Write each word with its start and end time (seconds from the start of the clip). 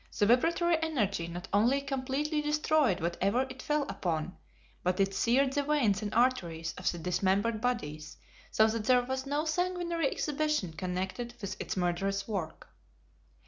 The 0.17 0.25
vibratory 0.25 0.81
energy, 0.81 1.27
not 1.27 1.47
only 1.53 1.79
completely 1.79 2.41
destroyed 2.41 3.01
whatever 3.01 3.43
it 3.51 3.61
fell 3.61 3.83
upon 3.83 4.35
but 4.81 4.99
it 4.99 5.13
seared 5.13 5.53
the 5.53 5.61
veins 5.61 6.01
and 6.01 6.11
arteries 6.15 6.73
of 6.75 6.91
the 6.91 6.97
dismembered 6.97 7.61
bodies 7.61 8.17
so 8.49 8.65
that 8.65 8.85
there 8.85 9.03
was 9.03 9.27
no 9.27 9.45
sanguinary 9.45 10.07
exhibition 10.09 10.73
connected 10.73 11.35
with 11.39 11.55
its 11.61 11.77
murderous 11.77 12.27
work. 12.27 12.69